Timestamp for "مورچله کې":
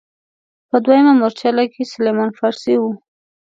1.19-1.83